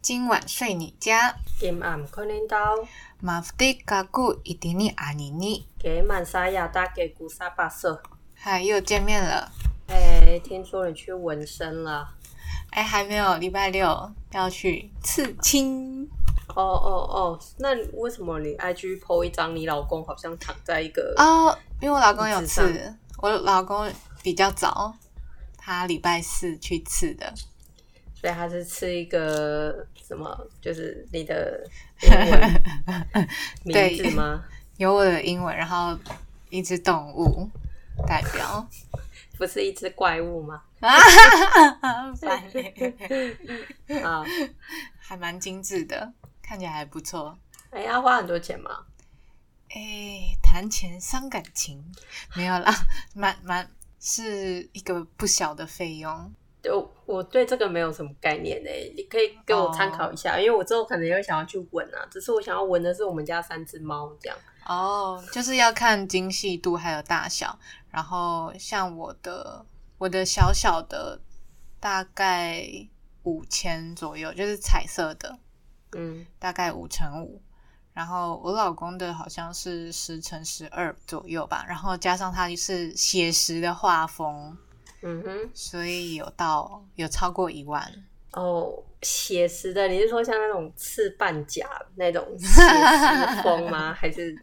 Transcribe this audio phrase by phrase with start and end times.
[0.00, 1.34] 今晚睡你家。
[1.58, 2.56] 今晚可能到。
[3.20, 5.66] 马夫蒂嘎古伊迪尼阿尼尼。
[5.76, 8.00] 给曼沙亚大给古萨巴瑟。
[8.34, 9.50] 嗨，又见面了。
[9.88, 12.08] 哎，听说你去纹身了？
[12.70, 16.08] 哎，还没有，礼拜六要去刺青。
[16.54, 21.12] 哦哦哦，那为什么你 IG po 一张你老公好像躺在一个？
[21.16, 23.90] 哦，因为我老公有刺，我老公
[24.22, 24.94] 比较早，
[25.56, 27.34] 他礼拜四去刺的。
[28.20, 30.46] 所以他是吃一个什么？
[30.60, 31.64] 就是你的
[32.02, 34.44] 英文名字吗？
[34.76, 35.96] 有我的英文，然后
[36.50, 37.48] 一只动物
[38.06, 38.68] 代表，
[39.36, 40.62] 不是一只怪物吗？
[40.80, 40.90] 啊，
[44.02, 44.24] 啊，
[44.98, 46.12] 还蛮精致的，
[46.42, 47.38] 看起来还不错。
[47.70, 48.70] 哎，要花很多钱吗？
[49.70, 51.84] 哎，谈钱伤感情，
[52.34, 52.74] 没有啦，
[53.14, 56.32] 蛮蛮是一个不小的费用。
[56.60, 62.04] 就我对这个没有什么概念诶，你可以给我参考一下，因为我之后可能也想要去闻啊。
[62.10, 64.36] 只是我想要闻的是我们家三只猫这样。
[64.66, 67.58] 哦，就是要看精细度还有大小。
[67.90, 69.64] 然后像我的
[69.98, 71.20] 我的小小的
[71.80, 72.66] 大概
[73.22, 75.38] 五千左右，就是彩色的，
[75.92, 77.40] 嗯，大概五乘五。
[77.94, 81.64] 然后我老公的好像是十乘十二左右吧。
[81.68, 84.58] 然后加上它是写实的画风。
[85.02, 87.82] 嗯哼，所以有到有超过一万
[88.32, 88.82] 哦。
[89.00, 93.94] 写实的，你是说像那种刺半甲那种写实风吗？
[93.98, 94.36] 还是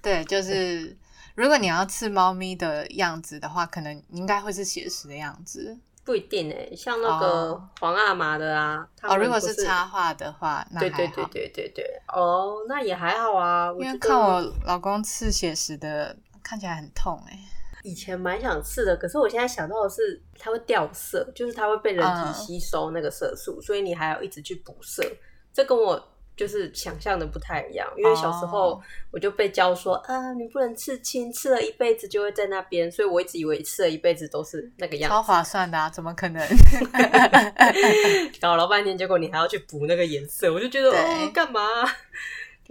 [0.00, 0.96] 对，就是
[1.34, 5.76] 如果你要刺猫咪的样子的话，可能应该会是写实的样子。
[6.04, 13.70] 不一定诶，像那个皇阿玛的啊，哦，如果是插画的话，那对对对对对对，哦，那也还好啊。
[13.78, 17.38] 因为看我老公刺写实的，看起来很痛哎。
[17.82, 25.04] 以前蛮想刺的，可是我现在想到的是，它会掉色，就是它会被人体吸收那个色素，所以你还要一直去补色。
[25.52, 26.02] 这跟我
[26.34, 35.10] 就是想象的不太一样，因为小时候我就被教说啊，你不能刺青，刺了一辈子就会在那边，所以我一直以为刺了一辈子都是那个样。
[35.10, 36.42] 超划算的啊，怎么可能？
[38.40, 41.60] 搞了半天，结果你还要去补那个颜色，我就觉得哦，干嘛？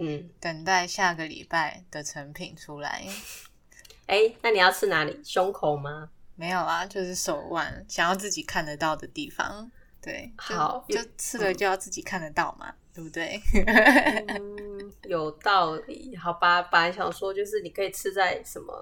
[0.00, 3.04] 嗯，等待下个礼拜的成品出来。
[4.12, 5.18] 哎，那你要刺哪里？
[5.24, 6.10] 胸口吗？
[6.36, 9.70] 没有啊，就是手腕，想要自己看得到的地方。
[10.02, 13.40] 对，好，就刺了就要自己看得到嘛，对不对？
[14.28, 16.14] 嗯，有道理。
[16.14, 18.74] 好吧，本来想说就是你可以刺在什么，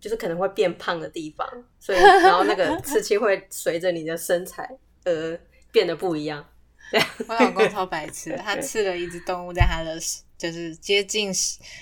[0.00, 1.46] 就是可能会变胖的地方，
[1.78, 4.66] 所以 然后那个刺青会随着你的身材
[5.04, 5.38] 而
[5.70, 6.42] 变得不一样。
[6.90, 9.98] 对， 我老公超白痴，他刺了一只动物在他的。
[10.38, 11.32] 就是接近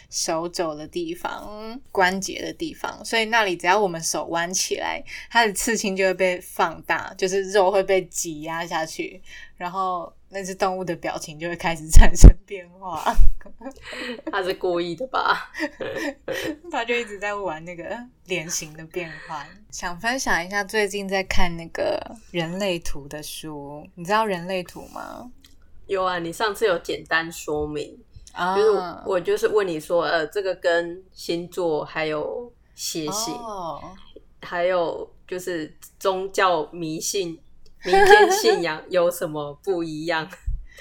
[0.09, 9.21] 手肘的地方、关节的地方，所以那里只要我们手弯起来，它的刺青就会被放大，就是肉会被挤压下去，
[9.57, 13.03] 然后那只动物的表情就会开始 产生变化。
[14.31, 15.53] 他是故意的吧？
[16.71, 19.47] 他就一直在玩那个脸型的变换。
[19.71, 22.01] 想分享一下最近在看那个
[22.31, 25.31] 人类图的书，你知道人类图吗？
[25.87, 27.99] 有啊，你上次有简单说明。
[28.57, 33.35] 就是我就是问你说，呃，这个跟星座还有血型，
[34.41, 37.39] 还有就是宗教迷信、
[37.85, 40.29] 民间 信仰有什么不一样？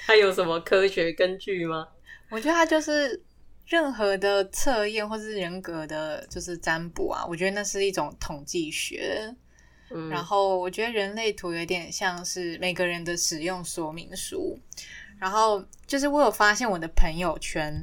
[0.06, 1.86] 它有什么科学根据吗？
[2.30, 3.22] 我觉得它就是
[3.66, 7.24] 任何的测验或是人格的，就是占卜啊。
[7.28, 9.34] 我觉得那是一种统计学。
[10.10, 14.58] 然后我觉得人类图有点像是每个人的使用说明书。
[15.24, 17.82] 然后就是我有发现，我的朋友圈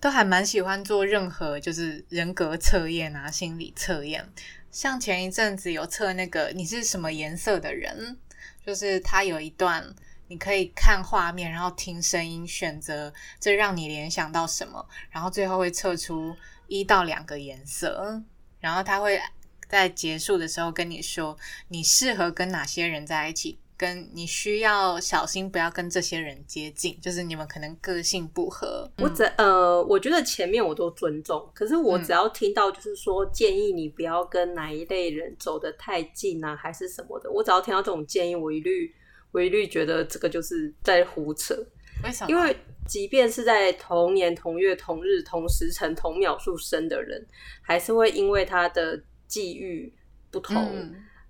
[0.00, 4.28] 都还蛮喜欢做任何就是人格测验啊、心理测验。
[4.72, 8.18] 像前一阵子有测那个你是什么颜色的人，
[8.66, 9.94] 就是他有一段
[10.26, 16.34] 你可以看画面，然后听声音，选择这让你联想到什么，然后最后会测出
[16.66, 18.20] 一到两个颜色，
[18.58, 19.22] 然后他会
[19.68, 23.60] 在结束的时候跟你说你适合跟哪些人在一起。
[23.80, 28.86] 跟你需要小心，不要跟这些人接近，就是你们可能个性不合。
[28.98, 38.94] 我只呃，我觉得前面我都尊重，可是我只要听到就是说建议你不要跟哪一类人走得太近啊，还是什么的，我只要听到这种建议，我一律
[39.32, 41.54] 我一律觉得这个就是在胡扯。
[42.04, 42.28] 为什么？
[42.28, 42.54] 因为
[42.86, 47.26] 即便是在同年同月同日同时辰同秒数生的人，
[47.62, 49.90] 还是会因为他的际遇
[50.30, 50.70] 不同，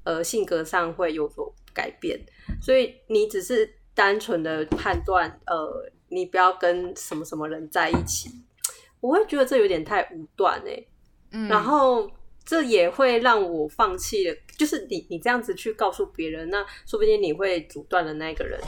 [0.02, 1.54] 呃，性格上会有所。
[1.72, 2.19] 改变，
[2.61, 8.31] 所以你只是单纯的判断，呃，你不要跟什么什么人在一起，
[9.00, 10.84] 我会觉得这有点太武断哎，
[11.32, 12.11] 嗯，然后
[12.44, 18.58] 这也会让我放弃了，就是你你这样子去告诉别人，那说不定你会阻断了那个人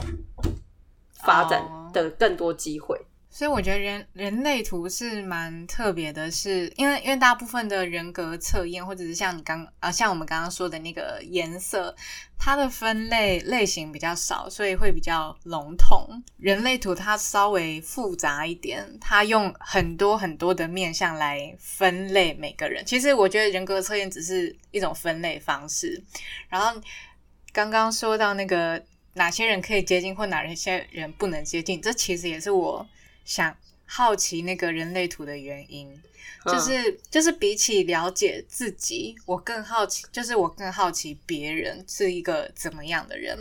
[1.23, 2.99] 发展的更多机会。
[3.35, 11.95] 所以我觉得人人类图是蛮特别的，是因为因为大部分的人格测验，或者是像你刚啊像我们刚刚说的那个颜色，
[12.37, 16.07] 它的分类类型比较少，所以会比较笼统。
[16.37, 22.85] 人类图它稍微复杂一点，它用很多很多的面向来分类每个人。
[22.85, 25.99] 其实我觉得人格测验只是一种分类方式。
[26.49, 26.79] 然后
[27.51, 28.79] 刚刚说到那个
[29.15, 32.87] 哪些人可以接近，或哪些人不能接近，这其实也是我。
[33.25, 33.55] 想
[33.85, 35.89] 好奇那个人类图的原因，
[36.45, 43.37] 就是就是比起了解自己，我更好奇，就是我更好奇别人是一个怎么样的人。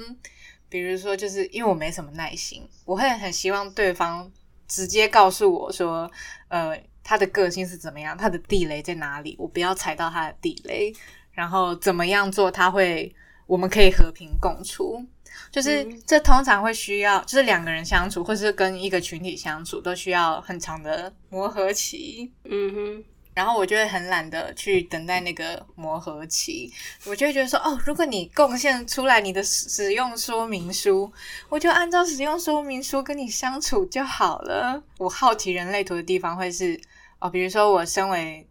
[0.69, 4.31] 比如说，就是因为我没什么耐心，我会很希望对方
[4.67, 6.11] 直接告诉我说，
[6.49, 10.91] 呃，他的个性是怎么样，他的地雷在哪里，我不要踩到他的地雷，
[11.33, 13.15] 然后怎么样做他会，
[13.47, 15.05] 我们可以和平共处。
[15.51, 22.33] 就是这通常会需要，就是两个人相处，或是跟一个群体相处，都需要很长的磨合期。
[22.45, 26.73] 嗯哼，然后我就会很懒得去等待那个磨合期，
[27.07, 31.13] 我就会觉得说，哦，如果你贡献出来你的使用说明书，
[31.49, 34.83] 我就按照使用说明书跟你相处就好了。
[34.99, 36.81] 我好奇人类图的地方会是，
[37.19, 38.47] 哦，比如说我身为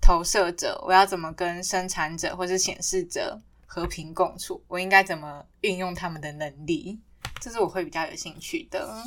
[0.00, 3.40] 投射者，我要怎么跟生产者或是显示者？
[3.66, 6.98] 和平共处，我应该怎么运用他们的能力？
[7.40, 9.02] 这是我会比较有兴趣的。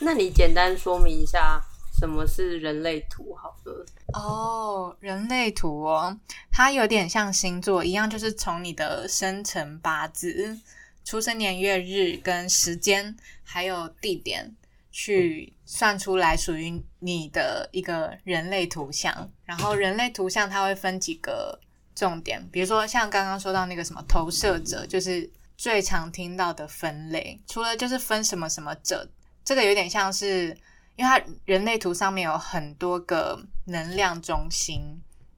[0.00, 1.60] 那你简单说明一下
[1.98, 3.86] 什么是人类图，好了。
[4.12, 6.18] 哦，人类图哦，
[6.52, 10.58] 它有点像星座一样，就是从你的生辰八字、
[11.04, 14.54] 出生年月日跟时间，还有地点
[14.92, 19.30] 去算出来属于你的一个人类图像。
[19.44, 21.58] 然后人类图像它会分几个。
[21.98, 27.36] 重点，比如说像刚刚说到那个什么投射者，就是最常听到的分类。
[27.48, 29.10] 除了就是分什么什么者，
[29.44, 30.56] 这个有点像是，
[30.94, 34.80] 因为它人类图上面有很多个能量中心，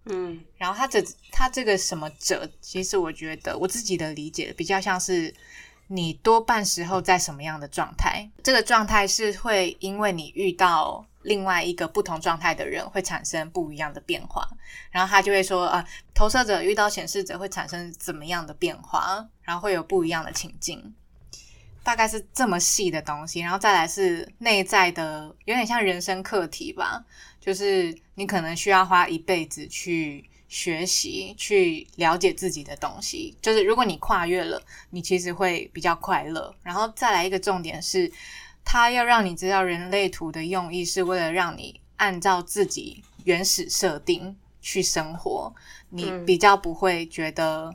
[0.05, 1.03] 嗯，然后它这
[1.33, 5.35] 它这个什么者，其实我觉得我自己的理解比较像是
[5.87, 11.07] 你多半时候在什么样的状态，这个状态是会因为你遇到。
[11.23, 14.49] 另外一个不同状态的人会产生不一样的变化，
[14.91, 20.95] 然后他就会说啊，投射者遇到显示者会产生怎么样的变化，然后会有不一样的情境，
[21.83, 23.41] 大概是这么细的东西。
[23.41, 27.05] 然后再来是内在的，有点像人生课题吧，
[27.39, 33.37] 就是你可能需要花一辈子去学习、去了解自己的东西。
[33.43, 36.55] 就是如果你跨越了，你其实会比较快乐。
[36.63, 38.11] 然后再来一个重点是。
[38.65, 45.53] 他要让你知道人类图的用意，是为了让你按照自己原始设定去生活，
[45.89, 47.75] 你比较不会觉得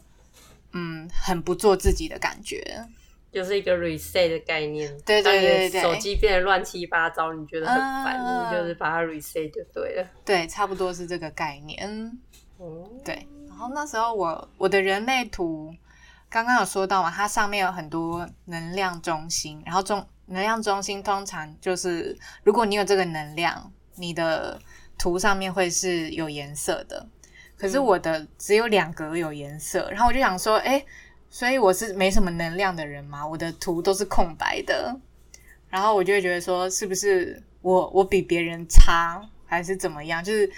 [0.72, 2.88] 嗯很不做自己的感觉，
[3.32, 4.90] 就是一个 reset 的概念。
[5.06, 10.08] 对对对对，手机变得乱七八糟，你觉得很烦，你就是把它 reset 就对了。
[10.24, 12.18] 对，差不多是这个概念。
[12.58, 13.28] 哦，对。
[13.50, 15.76] 然后那时候我我的人类图
[16.30, 20.08] 刚刚有说到嘛，它上面有很多能量中心，然后中。
[20.28, 24.60] 能量中心通常就是，如果你有这个能量，你的
[24.98, 27.08] 图上面会是有颜色的。
[27.58, 30.86] 可是我的只有两格有颜色，然后我就想说，哎，
[31.30, 33.26] 所以我是没什么能量的人吗？
[33.26, 35.00] 我的图都是空白的，
[35.70, 40.24] 然后我就会觉得说，是不是我我比别人差，还是怎么样？
[40.24, 40.52] 就是。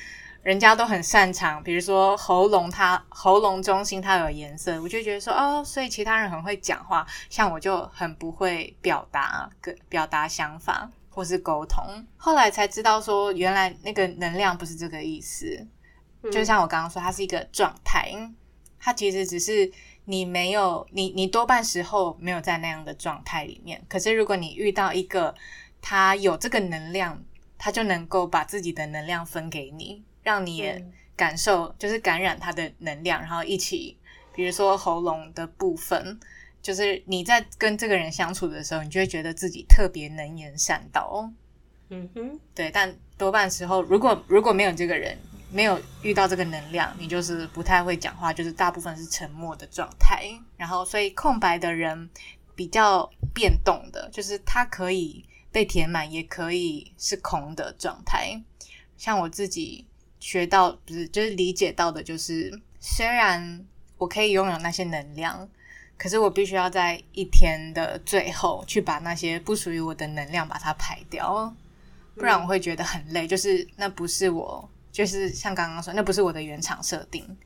[0.47, 11.83] 人家都很擅长，比如说喉咙，它喉咙中心它有颜色，我就觉得说哦，所以其他人很会讲话，像我就很不会表达，个表达想法或是沟通。
[12.15, 15.67] 后来才知道说，原来那个能量不是这个意思，
[16.31, 18.09] 就像我刚刚说，它是一个状态，
[18.79, 19.69] 它其实只是
[20.05, 23.83] 你没有，你你多半时候没有在那样的状态里面。
[23.89, 25.35] 可是如果你遇到一个
[25.81, 27.21] 他有这个能量，
[27.57, 30.05] 他就能够把自己的能量分给你。
[30.27, 33.97] 让你也感受，就是感染他的能量，然后一起，
[34.35, 36.19] 比如说喉咙的部分，
[36.61, 41.31] 就是你在跟这个人相处的时候，你就会觉得自己特别能言善道。
[41.87, 42.69] 嗯哼，对。
[42.69, 45.17] 但多半时候，如果如果没有这个人，
[45.49, 50.29] 没有遇到这个能量，你就是不太会讲话，就是大部分是沉默的状态。
[50.57, 52.09] 然后，所以空白的人
[52.53, 58.43] 比较变动的，就是他可以被填满，也可以是空的状态。
[58.97, 59.87] 像我自己。
[60.19, 63.65] 学到不是就是理解到的，就是虽然
[63.97, 65.47] 我可以拥有那些能量，
[65.97, 71.53] 可是我必须要在一天的最后去把那些不属于我的能量把它排掉，
[72.15, 73.27] 不然我会觉得很累。
[73.27, 77.37] 就是那不是我，就是像刚刚说，那不是我的原厂设定，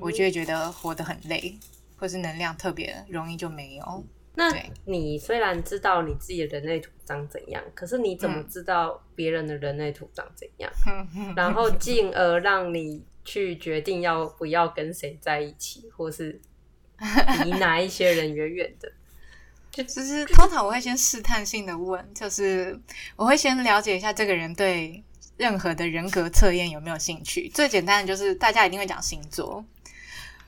[0.00, 1.58] 我就会觉得活得很累，
[1.96, 4.04] 或是能量特别容易就没有。
[4.38, 10.70] 那你虽然知道你自己的人类图长怎样，可是你怎么知道别人的人类图长怎样？
[11.34, 16.38] 然后进而让你去决定要不要跟谁在一起，或是
[17.44, 18.92] 离哪一些人远远的？
[19.72, 22.78] 就其实通常我会先试探性的问，就是
[23.16, 25.02] 我会先了解一下这个人对
[25.38, 27.48] 任何的人格测验有没有兴趣。
[27.48, 29.64] 最简单的就是大家一定会讲星座，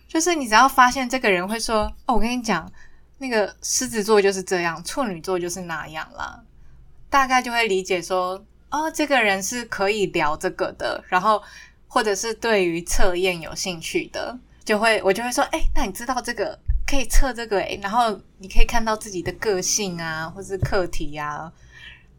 [0.07, 2.71] 就是你只要发现这个人会说：“哦，我跟你讲。”
[3.19, 6.41] 那个狮子座就是这样，处女座就是那样啦，
[7.11, 11.43] 大概就会理解说，哦，这个人是可以聊这个的，然后
[11.87, 21.53] 或者是对于测验有兴趣的，就会我就会说，哎，那你知道这个可以测这个哎，然后你可以看到自己的个性啊，或是课题啊，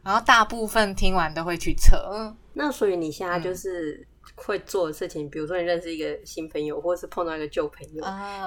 [0.04, 4.06] 然后大部分听完都会去测，那所以你现在就是。
[4.46, 8.04] 会做的事情，比如说你认识一个新朋友，或者是碰到一个旧朋友，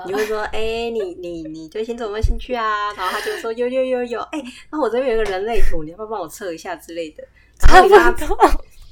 [0.07, 7.23] 你会说：“哎，你你你对星座有没有兴趣啊？”然后他就说：“有有有有。”哎，那我这边有一个人类图，你要不要帮我测一下之类的？
[7.69, 8.13] 然后他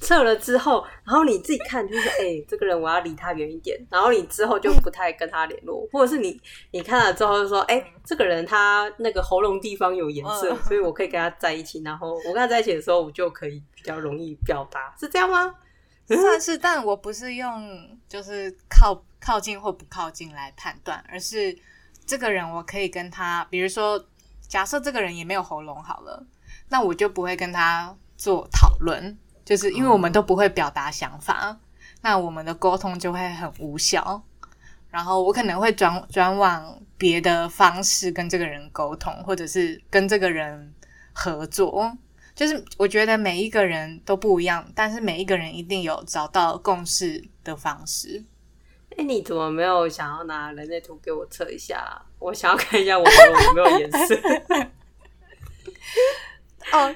[0.01, 3.79] 测了之后，然后你自己看，就是哎，这个人我要离他远一点。
[3.91, 6.41] 然后你之后就不太跟他联络，或者是你
[6.71, 11.83] 你看了之后就说：“哎，这个人他那个喉咙地方有颜色，所以我可以跟他在一起。
[11.83, 15.55] 然后我跟他在一起的时候，我就可以比较容易表达，是这样吗？”
[16.17, 21.57] 算是，但我不是用就是靠靠近或不靠近来判断，而是
[22.07, 24.05] 这个人我可以跟他，比如说
[24.49, 26.27] 假设这个人也没有喉咙好了，
[26.69, 31.59] 那我就不会跟他做讨论，就是因为我们都不会表达想法，
[32.01, 34.23] 那我们的沟通就会很无效，
[34.91, 40.75] 然后我可能会转转往别的方式跟这个人沟通，或者是跟这个人
[41.13, 41.97] 合作。
[42.41, 48.25] 就是我觉得每一个人都不一样，但是每一个人一定有找到共识的方式。
[48.97, 52.01] 哎，你怎么没有想要拿人类图给我测一下？
[52.19, 54.19] 我想要看一下我有没有颜色。
[56.73, 56.95] 哦，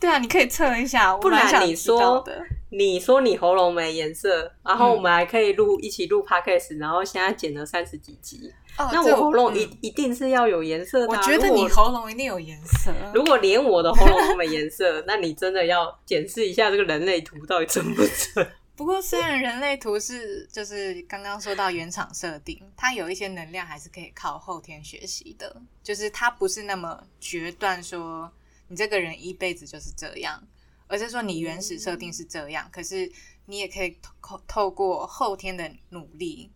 [0.00, 1.16] 对啊，你可以测一下。
[1.18, 2.24] 不然你说，
[2.70, 8.52] 你说你喉咙没颜色，然后我们还可以录一起录 podcast，然后现在剪了三十几集。
[8.92, 11.06] 那我喉咙一一定是要有颜色的。
[11.08, 12.92] 我觉得你喉咙一定有颜色。
[13.14, 18.50] 如果连我的喉咙都没颜色， 那你真的要检视一下这个人类图到底准不准。
[18.76, 25.54] 不过，虽然人类图是就是刚刚说到原厂设定，它有一些能量还是可以靠后天学习的。
[25.82, 28.32] 就是它不是那么决断说
[28.68, 30.42] 你这个人一辈子就是这样，
[30.86, 33.10] 而是说你原始设定是这样，可是
[33.44, 36.50] 你也可以透透过后天的努力。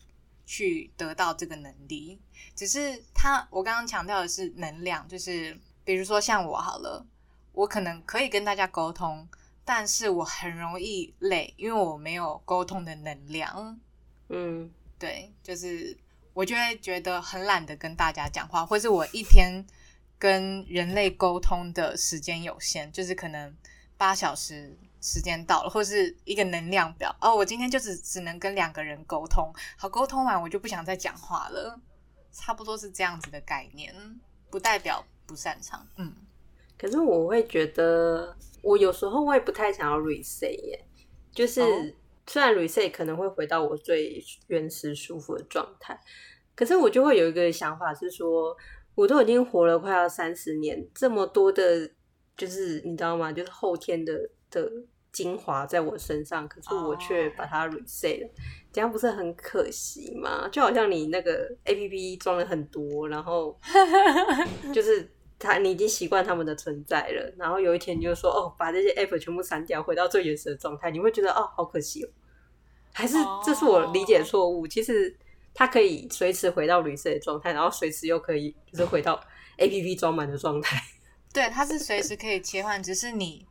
[0.46, 2.20] 去得到这个能力，
[2.54, 7.06] 只是他我刚刚强调的是能量，就是比如说像我好了，
[7.52, 9.26] 我可能可以跟大家沟通，
[9.64, 13.80] 但是我很容易累，因为我没有沟通的能量。
[14.28, 15.96] 嗯，对，就是
[16.32, 19.64] 我就会觉得很懒得跟大家讲话，或是我一天
[20.18, 23.56] 跟人类沟通的时间有限，就是可能
[23.96, 24.78] 八小时。
[25.04, 31.78] 时间到了，或者是一个能量表哦，我今天就只只能跟两个人沟通，好沟通完我就不想再讲话了，
[32.32, 33.94] 差不多是这样子的概念，
[34.50, 35.86] 不代表不擅长。
[35.98, 36.10] 嗯，
[36.78, 40.86] 可是我会觉得，我有时候我也不太想要 reset 耶，
[41.30, 41.60] 就是
[42.26, 46.00] 虽然 reset 可能会回到我最原始舒服的状态，
[46.54, 48.56] 可是我就会有一个想法是说，
[48.94, 51.90] 我都已经活了快要三十年，这么多的，
[52.38, 53.30] 就是你知道吗？
[53.30, 54.14] 就是后天的
[54.50, 54.66] 的。
[55.14, 58.30] 精华在我身上，可是我却把它 reset 了，
[58.72, 60.48] 这样不是很可惜吗？
[60.50, 63.56] 就好像你那个 A P P 装了很多，然后
[64.74, 72.08] 就是它你已经习惯他们的存在了，然后有一天你就说哦，把这些 App 全部删掉，回到最原始的状态，你会觉得哦，好可惜哦，
[72.92, 74.66] 还是这是我理解错误？
[74.66, 75.16] 其实
[75.54, 79.20] 它可以随时回到 reset 的状态，然后随时又可以就是回到
[79.58, 80.82] A P P 装满的状态。
[81.32, 83.46] 对，它是随时可以切换，只是你。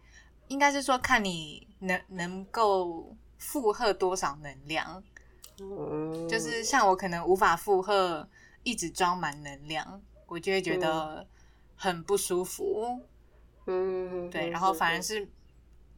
[0.47, 5.03] 应该是说，看你能能够负荷多少能量，
[6.29, 8.27] 就是像我可能无法负荷
[8.63, 11.27] 一直装满能量，我就会觉得
[11.75, 13.01] 很不舒服。
[13.65, 15.27] 嗯，对，然后反而是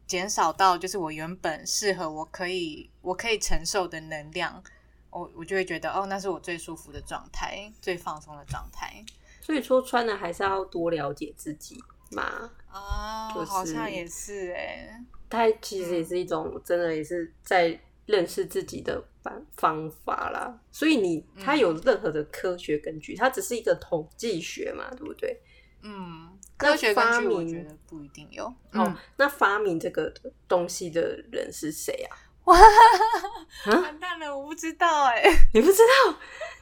[0.08, 4.64] 减少到就是我原本适合我可以我可以承受的能量，
[5.10, 9.04] 我我就会觉得哦，那是我最舒服的状态，最放松的状态。
[9.42, 11.84] 所以说，穿的还是要多了解自己。
[12.12, 20.60] 嘛啊，好像也是哎，它其实也是一种真的也是在认识自己的方方法啦。
[20.72, 25.40] 所以你它有任何的科学根据，它只是一个统计学嘛，对不对？
[25.82, 28.46] 嗯，科学发明我觉得不一定有。
[28.74, 30.12] 哦，那发明这个
[30.48, 32.18] 东西的人是谁啊？
[32.46, 32.58] 哇，
[33.68, 35.24] 完蛋了，我不知道哎，
[35.54, 36.18] 你不知道？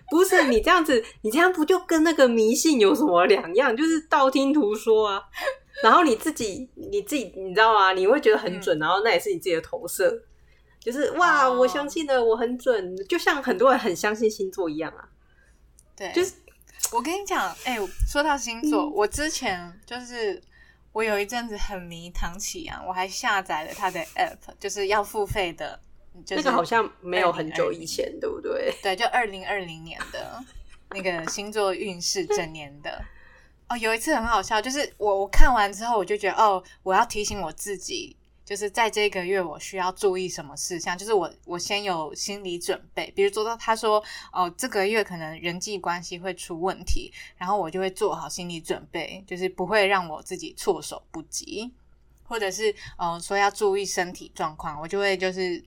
[0.09, 3.75] 不是你这样子，你这样不就跟那个迷信有什么两样？
[3.75, 5.21] 就是道听途说啊。
[5.81, 7.93] 然后你自己，你自己，你知道吗？
[7.93, 10.23] 你会觉得很准，然后那也是你自己的投射。
[10.79, 15.07] 就是哇，我相信的，我很准，就像很多人很相信星座一样啊。
[15.95, 16.33] 对，就是
[16.91, 20.39] 我跟你讲，哎，说到星座，我之前就是
[20.93, 25.77] 我有一阵子很迷唐启阳，我还下载了他的 app，就是要付费的。
[26.29, 28.71] 那个好像没有很久以前，对不对？
[28.81, 30.41] 对，就二零二零年的
[30.91, 33.03] 那个星座运势整年的。
[33.67, 38.15] 哦，有一次很好笑，就是我我看完之后，我就觉得哦，我要提醒我自己。
[38.45, 40.97] 就是在这个月，我需要注意什么事项？
[40.97, 51.71] 就是我我先有心理准备，比如说到他说哦，这个月可能人际关系会出问题，然后我就会做好心理准备，就是不会让我自己措手不及，
[52.23, 55.63] 或者是呃说要注意身体状况，我就会就是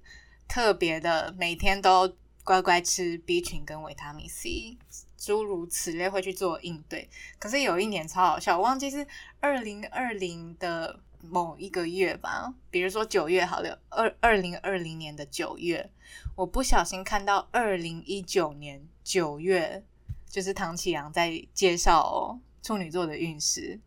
[0.46, 2.14] 特别的每天都
[2.44, 4.76] 乖乖吃 B 群跟维他命 C，
[5.16, 7.08] 诸如此类会去做应对。
[7.38, 9.06] 可是有一年超好笑，我忘记是
[9.40, 11.00] 二零二零的。
[11.30, 15.90] 某一个月吧，比如说九月好了，二二零二零年的九月，
[16.34, 19.84] 我不小心看到二零一九年九月，
[20.28, 23.78] 就是唐启阳在介绍处女座的运势。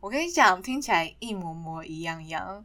[0.00, 2.64] 我跟你讲，听起来一模模一样样，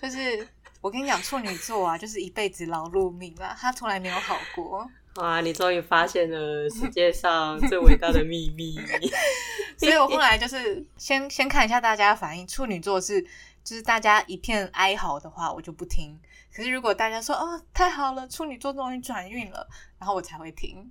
[0.00, 0.48] 就是
[0.80, 4.90] 我跟你讲，处女座啊，就是一辈子劳碌命啊，他从来没有好过。
[5.16, 5.40] 哇！
[5.40, 8.78] 你终于发现了世界上最伟大的秘密，
[9.76, 12.46] 所以我后来就是先先看一下大家的反应。
[12.46, 13.20] 处女座是
[13.64, 16.18] 就是大家一片哀嚎的话，我就不听。
[16.54, 19.66] 可是如果大家说哦太好了，处女座终于转运了，
[19.98, 20.90] 然后我才会听。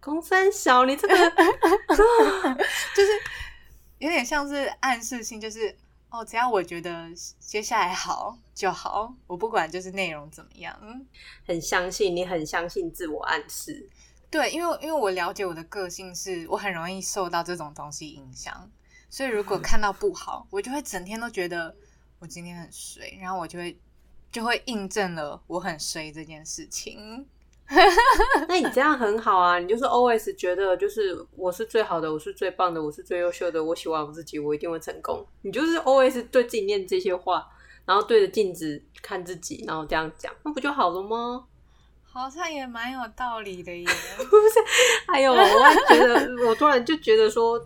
[0.00, 1.14] 公三小，你这个
[2.96, 3.10] 就是
[3.98, 5.76] 有点像是暗示性，就是。
[6.10, 7.06] 哦，只要我觉得
[7.38, 10.74] 接下来好就好，我不管就是内容怎么样，
[11.46, 13.88] 很相信你，很相信自我暗示。
[14.30, 18.70] 对，因为因为我了解我的个性，是我很容易受到这种东西影响，
[19.10, 21.74] 所以如果看到不好，我就会整天都觉得
[22.18, 23.78] 我今天很衰，然后我就会
[24.32, 27.26] 就会印证了我很衰这件事情。
[28.48, 29.58] 那你这样很好啊！
[29.58, 35.26] 你就是 always 觉得就是我是最好的，我是最棒的，我是最优秀的，我喜欢我自己，我一定会成功。
[35.42, 37.46] 你就是 always 对自己念这些话，
[37.84, 41.44] 然后对着镜子看自己，然后这样讲，那不就好了吗？
[42.10, 43.84] 好像也蛮有道理的耶。
[44.16, 44.54] 不是，
[45.06, 45.38] 哎呦，我
[45.94, 47.64] 觉得我突然就觉得说。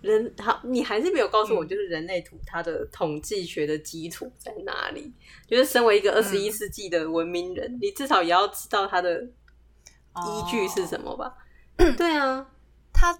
[0.00, 5.12] 人好，你还是没有告诉我，就是人类图它的统计学的基础在哪里？
[5.46, 11.34] 就是身为一个二十一世纪的文明人，你至少也要知道它的依据是什么吧？
[11.96, 12.46] 对啊，
[12.92, 13.18] 它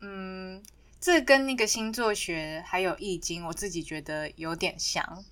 [0.00, 0.62] 嗯，
[1.00, 5.24] 这跟那个星座学还有易经，我自己觉得有点像。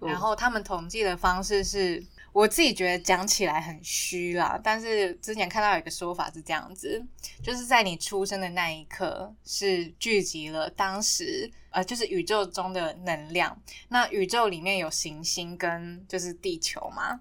[0.00, 2.04] 然后他们统计的方式是。
[2.32, 7.04] 我自己觉得讲起来很虚啦，但是之前看到有一个说法是这样子，
[7.42, 13.60] 就是在你出生的那一刻是聚集了当时呃，就是宇宙中的能量。
[13.88, 17.20] 那宇宙里面有行星跟就是地球嘛，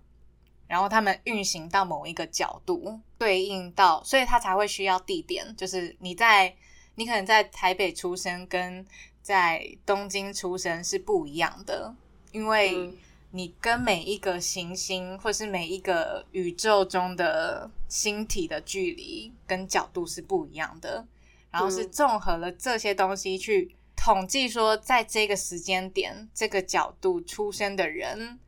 [0.67, 5.55] 然后他们运行到某一个角度，对应到，所以它才会需要地点。
[5.55, 6.53] 就是你在
[6.95, 8.85] 你可能在台北出生跟
[9.23, 11.95] 在东京出生是不一样的，
[12.31, 12.93] 因为。
[13.37, 21.05] 你跟每一个行星，或是每一个宇宙中的星体的距离跟角度是不一样的，
[21.51, 28.39] 然后是综合了这些东西去统计，说在这个时间点、这个角度出生的人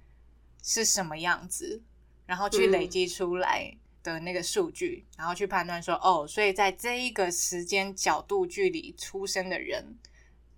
[0.64, 1.84] 是什么样子，
[2.26, 10.00] 然后去累积出来的那个数据，然后去判断说，哦，所以在这一个时间角度距离出生的人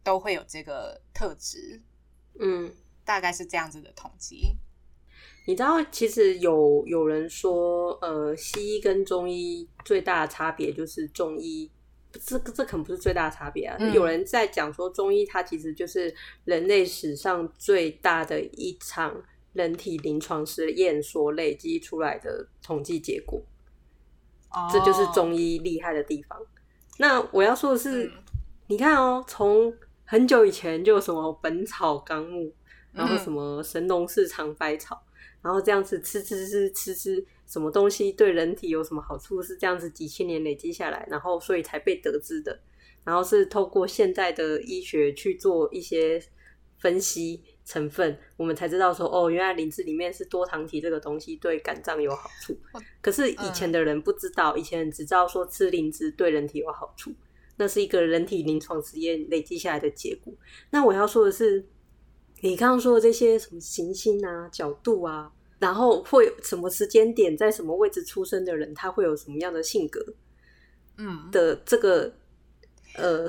[0.01, 1.81] 都会有这个特质，
[2.39, 2.73] 嗯。
[3.11, 4.55] 大概是这样子的统计。
[5.45, 11.69] 你知道，其实有有人说，呃，西医跟中医最大的差别就是中医，
[12.13, 13.77] 这这可能不是最大的差别啊。
[13.93, 19.21] 有人在讲说，中医它其实就是人类史上最大的一场
[19.51, 23.41] 人体临床实验所累积出来的统计结果。
[24.51, 26.39] 哦，这就是中医厉害的地方。
[26.97, 28.09] 那我要说的是，
[28.67, 29.73] 你看哦，从
[30.05, 32.43] 很久以前就有什么《本草纲目》。
[32.93, 35.01] 然后什么神农氏尝百草，
[35.41, 39.41] 然后这样子吃吃吃吃吃，什么东西对人体有什么好处？
[39.41, 42.59] 是这样子几千年累积下来，然后所以才被得知的。
[43.03, 46.21] 然后是透过现在的医学去做一些
[46.77, 52.55] 分析成分，我们才知道说哦，原来灵芝里面是多糖体这个东西对肝脏有好处。
[53.01, 57.11] 可是以前的人不知道，以前只知道说吃灵芝对人体有好处，
[57.55, 60.33] 那是一个人体临床实验累积下来的结果。
[60.69, 61.65] 那我要说的是。
[62.41, 70.05] 你刚刚说的这些什么行星啊、角度啊，然后会什么时间点在什么位置出生的人，他会有什么样的性格？
[70.97, 72.13] 嗯的这个
[72.95, 73.25] 呃。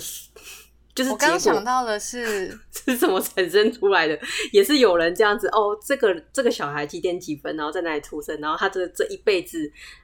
[0.95, 4.19] 就是我刚想到的是 是怎么产生出来的，
[4.53, 9.59] 也是有人这样子哦，这个这个小孩几点几分，然后在哪里出生，然后他这这一辈子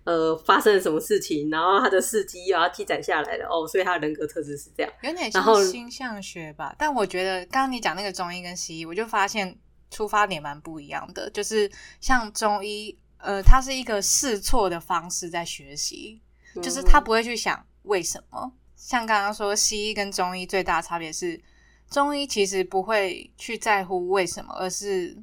[0.05, 6.74] 呃发生了什么事情，然后他的事迹要记载下来了哦，所以他的人格特质是这样，有点像星象学吧。
[6.79, 9.59] 但我觉得刚刚你讲那个中医跟西医，我就发现
[9.90, 11.70] 出发点蛮不一样的，就是
[12.01, 16.22] 像中医，呃，它是一个试错的方式在学习，
[16.62, 18.53] 就是他不会去想为什么。
[18.78, 21.38] 像刚刚说，西医跟中医最大差别是，
[21.90, 25.18] 中医其实不会去在乎为什么，而是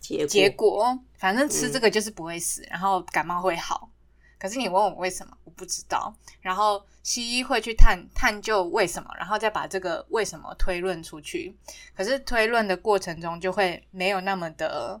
[0.00, 0.96] 结结果。
[1.16, 3.90] 反正吃这个就是不会死，然后感冒会好。
[4.38, 6.14] 可是你问我为什么，我不知道。
[6.40, 11.54] 然后西医会去探探究为什么，然后再把这个为什么推论出去。
[11.96, 15.00] 可是推论的过程中就会没有那么的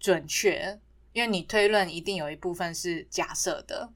[0.00, 0.76] 准确，
[1.12, 3.88] 因为你推论一定有一部分是假设的，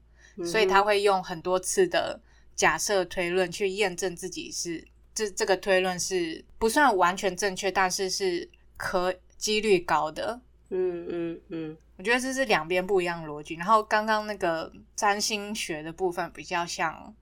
[0.45, 2.21] 所以他会用很多次的。
[2.55, 10.41] 假设推论去验证自己是这这个推论是不算完全正确，但是是可几率高的。
[10.69, 13.53] 嗯嗯嗯，我觉得这是两边不一样的逻辑。
[13.55, 17.13] 然后刚刚那个占星学的部分比较像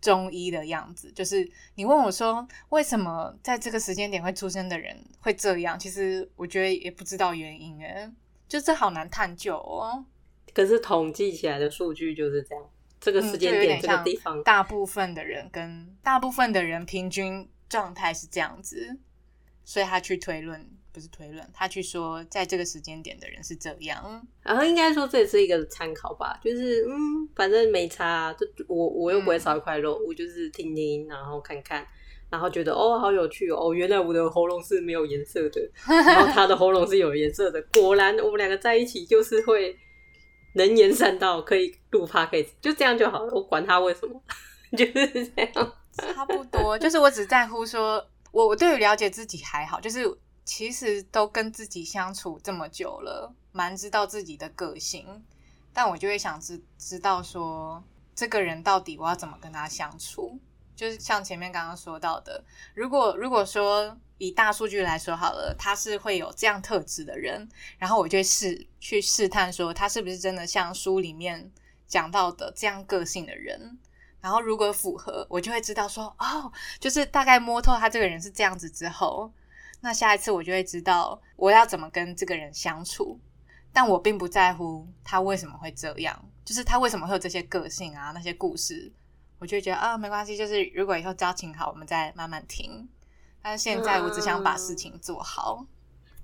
[0.00, 8.10] 中医的样子，就是你问我说为什么在这个时间点会出生的人会这样，其实我觉得也不知道原因诶，
[8.46, 10.04] 就这好难探究哦。
[10.52, 12.64] 可是统计起来的数据就是这样。
[13.00, 18.98] 这个时间点，这个地方，大部分的人跟大部分的人平均状态是这样子，
[19.64, 24.26] 所以他去推论，不是推论，他去说，在这个时间点的人是这样。
[24.42, 31.86] 然后应该说这也是一个参考吧，就是嗯，反正没差，就我我又不会少一块肉，我就是听听，然后看看，
[32.28, 39.76] 然后觉得哦，好有趣哦，原来我的喉咙是没有颜色的，然后他的喉咙是有颜色的，果然我们两个在一起就是会。
[40.54, 43.32] 能言善道，可以录 p 可以就这样就好了。
[43.34, 44.20] 我管他为什么，
[44.76, 46.78] 就是这样，差不多。
[46.78, 50.04] 就是我只在乎说，我我对于了解自己还好，就是
[50.44, 55.24] 其实都跟自己相处这么久了，蛮知道自己的个性。
[55.72, 57.82] 但我就会想知知道说，
[58.14, 60.38] 这个人到底我要怎么跟他相处？
[60.78, 62.42] 就是像前面刚刚说到的，
[62.74, 63.98] 如果如果说。
[64.20, 71.48] 以大数据来说好了，他是会有这样特质的人，然后我就试去试探说他是不是真的像书里面
[71.86, 73.78] 讲到的这样个性的人，
[74.20, 79.32] 然后如果符合，我就会知道说哦，就是大概摸透他这个人是这样子之后，
[79.82, 83.20] 那下一次我就会知道我要怎么跟这个人相处，
[83.72, 88.90] 但我并不在乎他为什么会这样，就是他为什么会有这些个性啊那些故事，
[89.38, 92.88] 我就觉得啊没关系，就是如果以后交情好，我们再慢慢听。
[93.42, 95.64] 但是现在我只想把事情做好。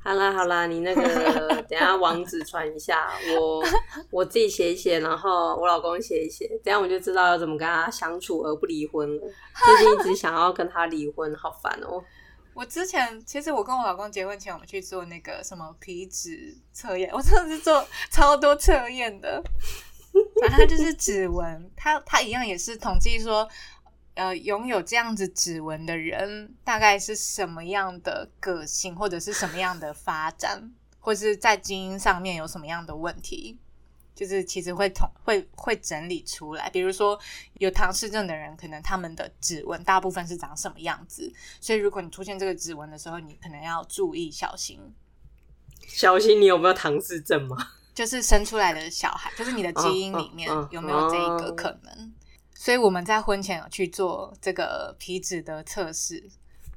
[0.00, 3.64] 好啦好啦，你那个等下网址传一下，我
[4.10, 9.22] 我自己写一写，然后我老公写一写，这样我就知道要怎么跟他相处而不离婚了。
[9.64, 12.04] 最近一直想要跟他离婚，好烦哦。
[12.52, 19.42] 我之前其实我跟我老公结婚前，我们去做那个什么皮脂测验，我真的是做超多测验的。
[20.40, 23.48] 反正就是指纹，他他一样也是统计说。
[24.16, 33.58] 呃，拥有这样子指纹的人，大概是什么样的个性，或者是什么样的发展，或是在基因上面有什么样的问题？
[34.14, 36.70] 就是其实会统会会整理出来。
[36.70, 37.18] 比如说
[37.54, 44.78] 有唐氏症的人，可能他们的指纹大部分是长什么样子，所以如果你出现这个指纹的时候，你可能要注意小心。
[45.88, 47.56] 小心你有没有唐氏症吗？
[47.94, 52.12] 就是生出来的小孩，就是你的基因里面有没有这一个可能？
[52.54, 56.28] 所以我们在婚前有去做这个皮脂的测试，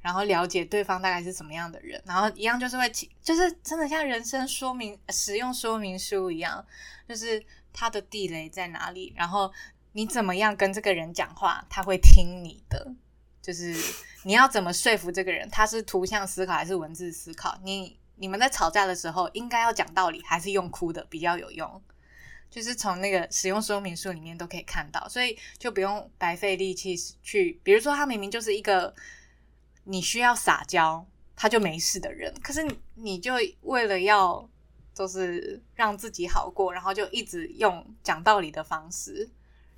[0.02, 6.66] 然后了解对方大概是什么样的人，然后一样就是会，就是真的像人生说明使用说明书一样，
[7.08, 9.52] 就是他的地雷在哪里，然后
[9.94, 12.94] 你怎么样跟这个人讲话，他会听你的，
[13.42, 13.74] 就是
[14.24, 17.58] 你要怎么说服这个人，他是图像思考还是文字思考？
[17.64, 21.82] 你你们在吵架的时候，应该要讲道理还是用哭的比较有用？
[22.50, 28.94] 就是从那个使用说明书里面都可以看到，所以就不用白费力气去，比如说他明明就是一个
[29.84, 34.50] 你需要撒娇他就没事的人，可是你就为了要
[34.94, 39.30] 就是让自己好过，然后就一直用讲道理的方式，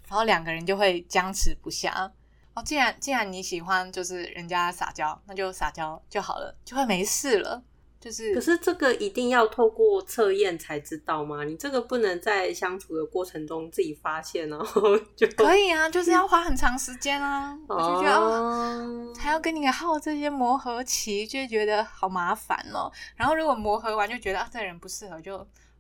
[0.08, 2.12] 然后两个人就会僵持不下。
[2.54, 7.64] 哦，既然既然你喜欢就是人家撒娇，那就撒娇就好了，就会没事了。
[8.00, 11.44] 就是，可是这个一定要透过测验才知道吗？
[11.44, 15.90] 你这个不能在相处的过程中自己发现，然后 就可以啊？
[15.90, 17.58] 就是要花很长时间啊！
[17.68, 22.90] 我就觉得还要跟你耗这些磨合期，就觉得好麻烦哦。
[23.16, 25.36] 然后如果磨合完就觉得啊，这人不适合，就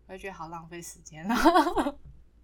[0.07, 1.95] 我就觉得好浪费时间啊。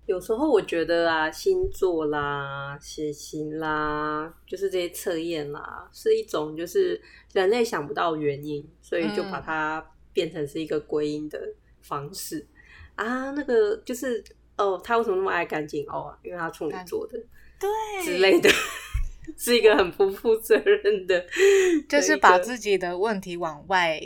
[0.05, 7.01] 有时候我觉得啊，星座啦、血型啦，就是这些测验啦，是一种就是
[7.33, 11.41] 人类想不到原因，所以就把它变成是一个归因的
[11.81, 12.45] 方式
[12.93, 13.31] 啊。
[13.31, 14.23] 那个就是
[14.57, 16.15] 哦，他为什么那么爱干净哦？
[16.23, 17.17] 因为他处女座的，
[17.59, 18.47] 对之类的，
[19.35, 21.25] 是一个很不负责任的，
[21.89, 23.99] 就是把自己的问题往外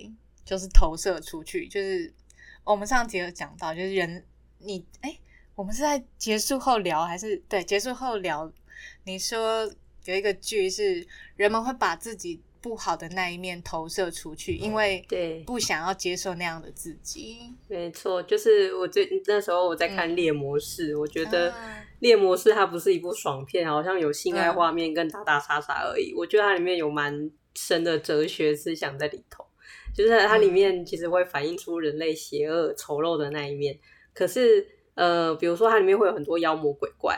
[0.46, 1.68] 就是投射出去。
[1.68, 2.14] 就是
[2.64, 4.26] 我们上集有讲到，就是人
[4.60, 5.20] 你哎。
[5.60, 8.50] 我们是在结束后聊，还是对结束后聊？
[9.04, 9.70] 你说
[10.06, 17.40] 有一个剧是人们会把自己不好的那一面投射出去，因为对不想要接受那样的自己。
[17.68, 21.52] 没错，就是我最那时候我在看《猎魔士》，我觉得
[22.00, 26.14] 《猎魔士》它不是一部爽片，好像有性爱画面跟打打杀杀而已。
[26.16, 29.46] 我觉得它里面有蛮深的哲学思想在里头，
[29.94, 33.78] 就是它里面其实会反映出人类邪恶丑陋的那一面，
[34.14, 34.66] 可是。
[35.00, 37.18] 呃，比如说它里面会有很多妖魔鬼怪，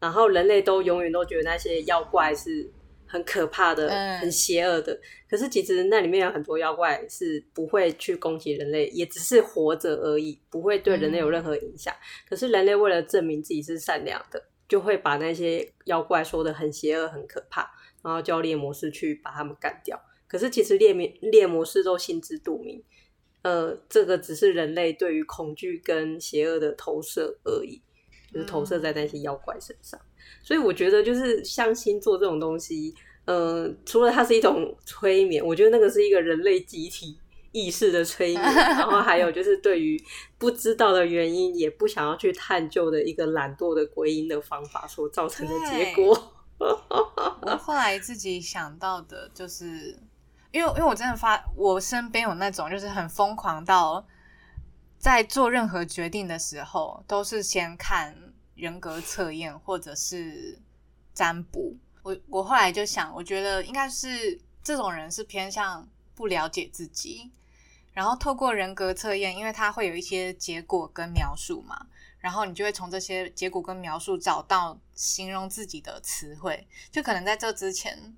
[0.00, 2.68] 然后人类都永远都觉得那些妖怪是
[3.06, 3.88] 很可怕的、
[4.18, 4.98] 很邪恶的。
[5.28, 11.94] 可是其实那里面有很多妖怪是不会去攻击人类，也只是活着而已，不会对人类有任何影响。
[12.28, 17.70] 可是人类为了证明自己是善良的，就会把那些妖怪说的很邪恶、很可怕，
[18.02, 19.96] 然后叫猎魔师去把他们干掉。
[20.26, 22.82] 可是其实猎魔猎魔师都心知肚明。
[23.42, 27.80] 呃，这个只是人类对于恐惧跟邪恶的投射而已，
[28.30, 29.98] 就是投射在那些妖怪身上。
[30.42, 37.18] 所以我觉得，就是像星座这种东西，呃，除了它是一种催眠，我觉得那个是一个人类集体
[37.52, 38.42] 意识的催眠。
[38.42, 39.98] 然后还有就是对于
[40.36, 46.34] 不知道的原因，也不想要去探究的一个懒惰的归因的方法所造成的结果。
[46.60, 49.96] 我后来自己想到的就是。
[50.52, 54.04] 因为，因为我真的发，我身边有那种就是很疯狂到，
[54.98, 58.16] 在做任何决定的时候，都是先看
[58.56, 60.58] 人格测验或者是
[61.14, 61.76] 占卜。
[62.02, 67.30] 我我后来就想，我觉得应该是这种人是偏向不了解自己，
[67.92, 71.86] 然后透过人格测验，因为它会有一些结果跟描述嘛，
[72.18, 78.16] 然后你就会从这些结果跟描述找到形容自己的词汇，就可能在这之前。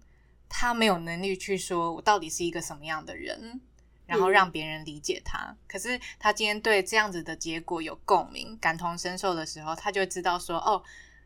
[0.55, 3.59] 他没有能力去说我到底是一个什么样的人，
[4.07, 5.57] 然后让别人理解他。
[5.67, 10.83] 可是他今天对这样子的结果有共鸣、感同身受的时候，他就知道说：“哦，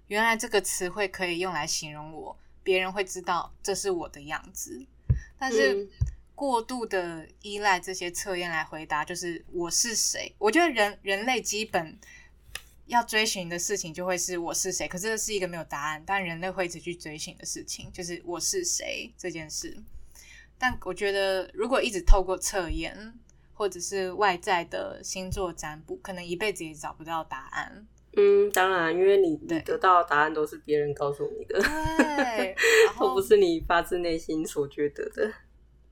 [0.07, 4.87] 原来这个词汇可以用来形容我，别人会知道这是我的样子。”
[5.37, 5.89] 但是
[6.37, 10.33] 过度的依赖这些测验来回答，就是我是谁？
[10.39, 11.99] 我觉得人人类基本。
[12.87, 19.77] 要追寻的事情就会是我是谁，可是这是一个没有答案，但人类会一直去追寻的事情，就是我是谁这件事。
[20.57, 23.12] 但我觉得，如果一直透过测验
[23.53, 27.87] 或者是外在的星座占卜，可能一辈子也找不到答案。
[28.16, 32.57] 嗯，当然，因为你你得到的答案都是别人告诉你的，对，
[32.99, 35.33] 都不是你发自内心所觉得的。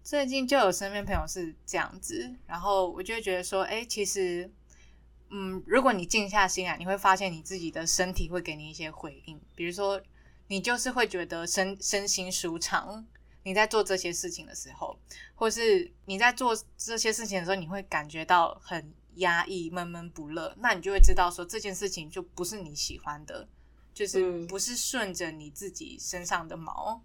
[0.02, 4.48] 最近就有身边朋友是这样子，然后我就会觉得说，哎，其实。
[5.30, 9.40] 嗯，如果你静下心来，你会发现你自己的身体会给你一些回应。
[9.56, 10.00] 比如说，
[10.46, 13.04] 你就是会觉得身身心舒畅。
[13.42, 14.98] 你在做这些事情的时候，
[15.34, 20.54] 或是你在做这些事情的时候，你会感觉到很压抑、闷闷不乐。
[20.58, 23.48] 那你就会知道说，这件事情就不是你喜欢的，
[23.92, 27.02] 就是不是顺着你自己身上的毛，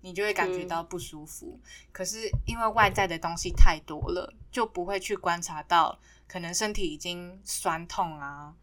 [0.00, 1.58] 你就会感觉到不舒服。
[1.90, 5.98] 可是因为外在的东西太多了，就不会去观察到。
[6.26, 8.54] 可能身体已经酸痛啊！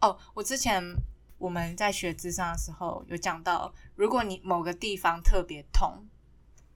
[0.00, 0.82] 哦，我之前
[1.38, 6.06] 我们在学智商的时候有讲到，如果你某个地方特别痛，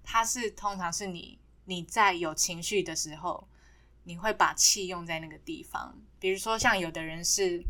[0.02, 3.46] 它是通常是你你在有情绪的时候，
[4.04, 5.96] 你会把气用在那个地方。
[6.18, 7.62] 比如说，像有的人是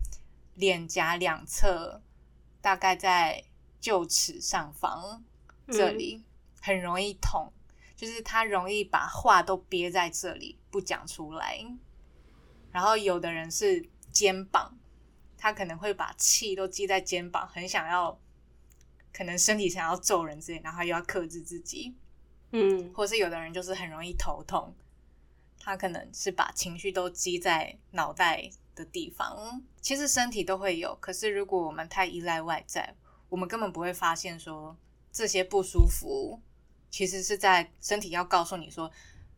[0.54, 2.00] 脸颊两侧，
[2.61, 3.44] 大概在
[3.83, 5.22] 臼齿上方
[5.68, 6.22] 这里
[6.61, 7.52] 很容易痛，
[7.94, 11.64] 就是他容易把话都憋在这里不讲出来。
[12.72, 14.78] 然后有的人是肩膀，
[15.37, 18.18] 他可能会把气都积在肩膀，很想要，
[19.12, 21.94] 可能身体想要揍人之类，然后又要克制自己，
[22.52, 24.74] 嗯，或是有的人就是很容易头痛，
[25.59, 29.62] 他可能是把情绪都积在脑袋的地方。
[29.80, 32.94] 其实身体都会有，可是如果我们太依赖外在，
[33.28, 34.76] 我们根本不会发现说
[35.11, 36.40] 这些不舒服，
[36.88, 38.90] 其实是在身体要告诉你说。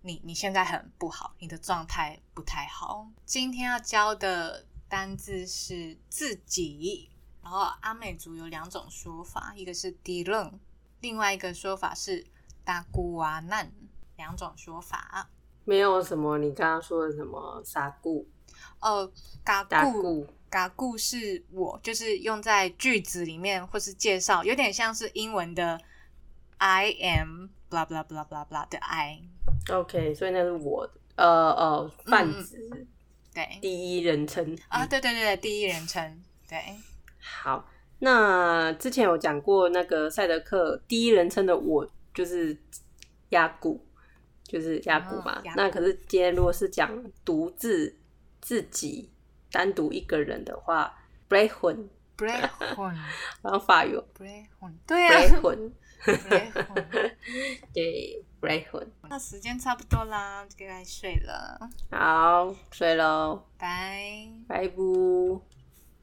[0.03, 3.09] 你你现在很不好，你的状态不太好。
[3.25, 7.09] 今天要教的单字是自己，
[7.43, 10.59] 然后阿美族有两种说法，一个是 d 楞，
[11.01, 12.27] 另外一个说法是
[12.65, 13.73] 达古瓦难，
[14.17, 15.31] 两种说法。
[15.65, 18.29] 没有什么你刚刚说的什么傻固。
[18.81, 19.11] 呃，
[19.45, 25.81] 嘎固嘎固是我，就是用在句子里面或是介绍，有点像是英文的
[26.59, 29.23] I am blah blah blah blah blah 的 I。
[29.73, 32.87] OK，所以那是我呃呃泛指
[33.35, 33.59] 对。
[33.61, 36.59] 第一人称啊，对对对对，第一人称，对，
[37.19, 37.67] 好，
[38.01, 42.57] 那之前有讲过那个赛德克第一人称的我就是
[43.31, 43.83] 压鼓，
[44.45, 45.39] 就是压鼓嘛。
[45.39, 46.91] 哦那可是今天如果是讲
[47.25, 47.97] 独自
[48.41, 49.11] 自己
[49.51, 50.93] 单独一个人的话
[51.29, 52.95] b r e h u n b r e h u n
[53.41, 55.21] 然后 法语 b r e h u n 对啊。
[55.21, 55.73] E b r e h u n
[57.73, 64.29] 对 b r e h u n 那时间差不多啦，就该睡了，好，睡喽，拜。
[64.49, 64.75] 拜拜。